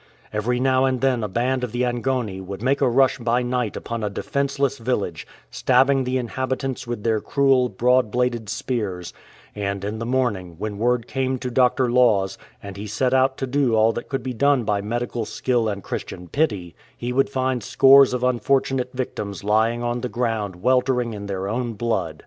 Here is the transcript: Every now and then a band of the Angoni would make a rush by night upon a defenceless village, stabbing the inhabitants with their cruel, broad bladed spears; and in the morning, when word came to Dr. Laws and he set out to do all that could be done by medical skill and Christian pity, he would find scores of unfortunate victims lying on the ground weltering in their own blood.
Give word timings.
Every 0.33 0.59
now 0.59 0.85
and 0.85 0.99
then 0.99 1.23
a 1.23 1.27
band 1.27 1.63
of 1.63 1.71
the 1.71 1.83
Angoni 1.85 2.41
would 2.41 2.63
make 2.63 2.81
a 2.81 2.89
rush 2.89 3.19
by 3.19 3.43
night 3.43 3.75
upon 3.77 4.03
a 4.03 4.09
defenceless 4.09 4.79
village, 4.79 5.27
stabbing 5.51 6.05
the 6.05 6.17
inhabitants 6.17 6.87
with 6.87 7.03
their 7.03 7.21
cruel, 7.21 7.69
broad 7.69 8.09
bladed 8.09 8.49
spears; 8.49 9.13
and 9.53 9.85
in 9.85 9.99
the 9.99 10.05
morning, 10.07 10.55
when 10.57 10.79
word 10.79 11.05
came 11.07 11.37
to 11.37 11.51
Dr. 11.51 11.91
Laws 11.91 12.39
and 12.63 12.77
he 12.77 12.87
set 12.87 13.13
out 13.13 13.37
to 13.37 13.45
do 13.45 13.75
all 13.75 13.91
that 13.91 14.09
could 14.09 14.23
be 14.23 14.33
done 14.33 14.63
by 14.63 14.81
medical 14.81 15.23
skill 15.23 15.69
and 15.69 15.83
Christian 15.83 16.27
pity, 16.27 16.75
he 16.97 17.13
would 17.13 17.29
find 17.29 17.61
scores 17.61 18.11
of 18.11 18.23
unfortunate 18.23 18.89
victims 18.93 19.43
lying 19.43 19.83
on 19.83 20.01
the 20.01 20.09
ground 20.09 20.55
weltering 20.63 21.13
in 21.13 21.27
their 21.27 21.47
own 21.47 21.73
blood. 21.73 22.19